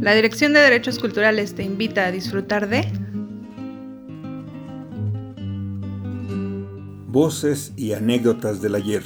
La 0.00 0.14
Dirección 0.14 0.54
de 0.54 0.60
Derechos 0.60 0.98
Culturales 0.98 1.54
te 1.54 1.62
invita 1.62 2.06
a 2.06 2.10
disfrutar 2.10 2.70
de 2.70 2.90
Voces 7.06 7.74
y 7.76 7.92
anécdotas 7.92 8.62
del 8.62 8.76
ayer. 8.76 9.02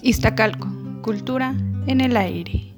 Iztacalco, 0.00 0.68
cultura 1.02 1.56
en 1.88 2.00
el 2.02 2.16
aire. 2.16 2.72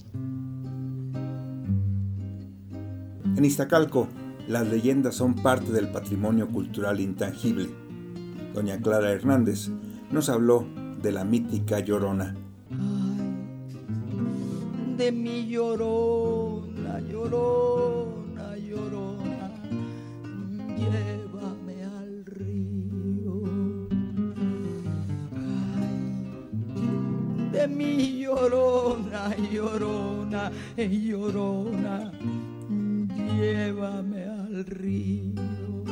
En 3.36 3.44
Iztacalco, 3.44 4.08
las 4.46 4.66
leyendas 4.66 5.16
son 5.16 5.34
parte 5.34 5.70
del 5.70 5.90
patrimonio 5.90 6.48
cultural 6.48 6.98
intangible. 7.00 7.68
Doña 8.54 8.80
Clara 8.80 9.12
Hernández 9.12 9.68
nos 10.10 10.30
habló 10.30 10.66
de 11.02 11.12
la 11.12 11.24
mítica 11.24 11.80
Llorona. 11.80 12.34
De 14.98 15.12
mi 15.12 15.46
llorona, 15.46 16.98
llorona, 16.98 18.56
llorona, 18.56 19.48
llévame 20.76 21.84
al 21.84 22.25
río. 22.26 23.36
Ay, 25.79 26.00
de 27.53 27.68
mi 27.68 28.22
llorona, 28.22 29.36
llorona, 29.53 30.50
llorona, 30.76 32.12
llévame 33.39 34.25
al 34.25 34.64
río. 34.67 35.84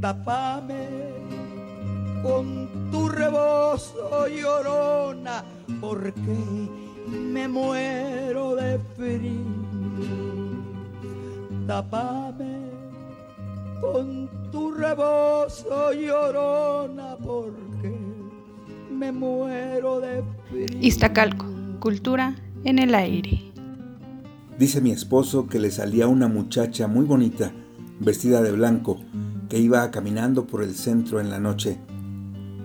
Tapame 0.00 0.86
con 2.22 2.90
tu 2.92 3.08
rebozo, 3.08 4.28
llorona, 4.28 5.44
porque 5.80 6.83
me 7.14 7.48
muero 7.48 8.56
de 8.56 8.78
frío. 8.96 9.54
Tapame 11.66 12.64
con 13.80 14.28
tu 14.50 14.72
rebozo, 14.72 15.92
llorona, 15.92 17.16
porque 17.16 17.96
me 18.90 19.12
muero 19.12 20.00
de 20.00 20.22
frío. 20.48 20.78
Iztacalco, 20.80 21.46
cultura 21.80 22.34
en 22.64 22.78
el 22.78 22.94
aire. 22.94 23.52
Dice 24.58 24.80
mi 24.80 24.90
esposo 24.90 25.48
que 25.48 25.58
le 25.58 25.70
salía 25.70 26.06
una 26.06 26.28
muchacha 26.28 26.86
muy 26.86 27.04
bonita, 27.04 27.52
vestida 27.98 28.40
de 28.40 28.52
blanco, 28.52 29.00
que 29.48 29.58
iba 29.58 29.90
caminando 29.90 30.46
por 30.46 30.62
el 30.62 30.74
centro 30.74 31.20
en 31.20 31.30
la 31.30 31.40
noche. 31.40 31.78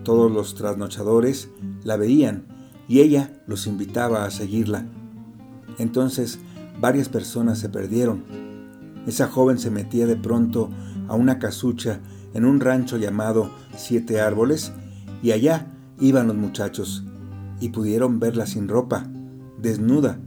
Todos 0.04 0.32
los 0.32 0.56
trasnochadores 0.56 1.50
la 1.84 1.98
veían 1.98 2.59
y 2.90 3.00
ella 3.00 3.32
los 3.48 3.68
invitaba 3.68 4.26
a 4.26 4.32
seguirla. 4.32 4.86
Entonces 5.78 6.40
varias 6.82 7.08
personas 7.08 7.60
se 7.60 7.70
perdieron. 7.70 8.24
Esa 9.08 9.28
joven 9.28 9.60
se 9.60 9.72
metía 9.72 10.08
de 10.08 10.18
pronto 10.18 10.70
a 11.08 11.14
una 11.14 11.40
casucha 11.40 12.02
en 12.34 12.44
un 12.44 12.60
rancho 12.60 12.98
llamado 12.98 13.52
Siete 13.78 14.20
Árboles 14.20 14.74
y 15.24 15.32
allá 15.32 15.68
iban 16.00 16.28
los 16.28 16.36
muchachos 16.36 17.06
y 17.62 17.70
pudieron 17.70 18.20
verla 18.20 18.46
sin 18.46 18.68
ropa, 18.68 19.08
desnuda, 19.62 20.20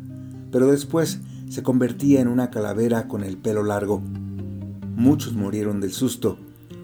pero 0.50 0.68
después 0.68 1.20
se 1.48 1.62
convertía 1.62 2.20
en 2.20 2.28
una 2.28 2.50
calavera 2.50 3.08
con 3.08 3.24
el 3.24 3.36
pelo 3.36 3.62
largo. 3.62 4.00
Muchos 4.94 5.32
murieron 5.32 5.80
del 5.80 5.92
susto. 5.92 6.38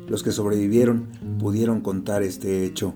Los 0.08 0.22
que 0.22 0.32
sobrevivieron 0.32 1.08
pudieron 1.38 1.82
contar 1.82 2.22
este 2.22 2.64
hecho. 2.64 2.94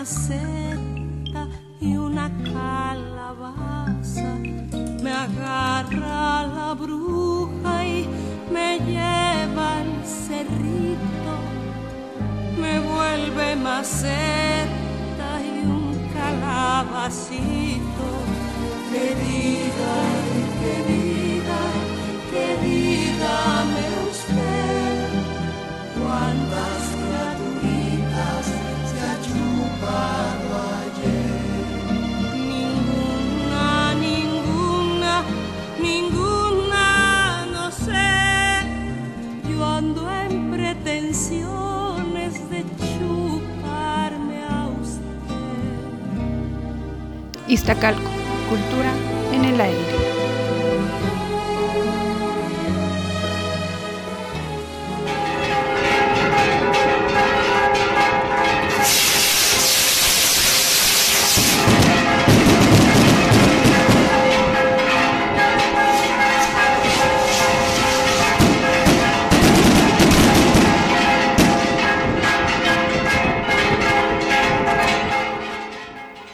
Maceta 0.00 1.48
y 1.80 1.96
una 1.96 2.30
calabaza. 2.52 4.30
Me 5.02 5.12
agarra 5.12 6.46
la 6.46 6.74
bruja 6.74 7.86
y 7.86 8.08
me 8.50 8.78
lleva 8.80 9.78
al 9.78 9.92
cerrito. 10.04 11.34
Me 12.60 12.80
vuelve 12.80 13.56
maceta 13.56 15.30
y 15.42 15.66
un 15.66 16.08
calabacito. 16.14 18.06
Querida, 18.90 19.94
querida, 20.62 20.99
Iztacalco, 47.50 48.08
cultura 48.48 48.92
en 49.32 49.44
el 49.44 49.60
aire. 49.60 50.19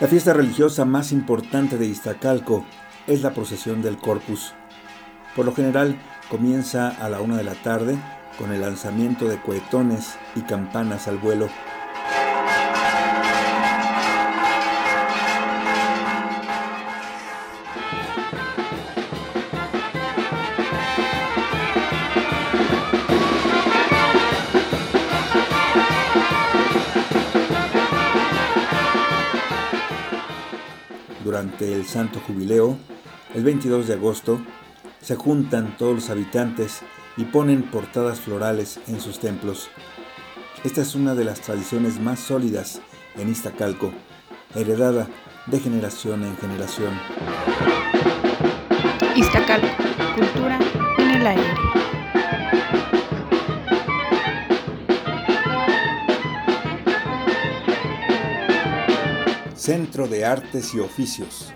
La 0.07 0.11
fiesta 0.11 0.33
religiosa 0.33 0.85
más 0.85 1.11
importante 1.11 1.79
de 1.79 1.87
Iztacalco 1.87 2.65
es 3.09 3.23
la 3.23 3.35
procesión 3.35 3.83
del 3.83 3.99
Corpus. 3.99 4.55
Por 5.35 5.45
lo 5.45 5.53
general 5.53 6.01
comienza 6.31 6.91
a 6.91 7.09
la 7.09 7.21
una 7.21 7.37
de 7.37 7.43
la 7.43 7.57
tarde 7.57 7.99
con 8.39 8.53
el 8.53 8.61
lanzamiento 8.61 9.27
de 9.27 9.41
cohetones 9.43 10.15
y 10.37 10.43
campanas 10.43 11.09
al 11.09 11.19
vuelo. 11.19 11.49
Durante 31.37 31.75
el 31.75 31.85
Santo 31.85 32.19
Jubileo, 32.27 32.79
el 33.35 33.45
22 33.45 33.89
de 33.89 33.93
agosto, 33.93 34.41
se 35.03 35.17
juntan 35.17 35.77
todos 35.77 35.95
los 35.95 36.09
habitantes 36.09 36.81
y 37.19 37.25
ponen 37.25 37.65
portadas 37.65 38.21
florales 38.21 38.81
en 38.89 39.03
sus 39.03 39.19
templos. 39.19 39.69
Esta 40.65 40.81
es 40.81 40.95
una 40.95 41.15
de 41.15 41.25
las 41.25 41.43
tradiciones 41.43 42.01
más 42.01 42.21
sólidas 42.21 42.81
en 43.17 43.29
Iztacalco, 43.29 43.93
heredada 44.55 45.09
de 45.45 45.61
generación 45.61 46.25
en 46.25 46.39
generación. 46.39 46.99
Iztacalco, 49.15 49.69
cultura 50.15 50.59
en 50.97 51.11
el 51.11 51.27
aire. 51.27 51.76
Centro 59.67 60.07
de 60.07 60.25
Artes 60.25 60.75
y 60.75 60.79
Oficios. 60.79 61.53